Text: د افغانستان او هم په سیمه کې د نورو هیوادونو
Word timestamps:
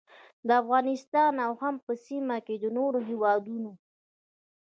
د 0.47 0.49
افغانستان 0.61 1.33
او 1.45 1.51
هم 1.61 1.75
په 1.85 1.91
سیمه 2.05 2.37
کې 2.45 2.55
د 2.59 2.65
نورو 2.77 2.99
هیوادونو 3.09 3.71